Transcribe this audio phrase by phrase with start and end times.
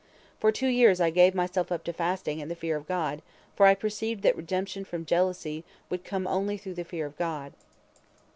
[0.39, 3.21] For two years I gave myself up to fasting and the fear of God,
[3.55, 7.53] for I perceived that redemption from jealousy could come only through the fear of God.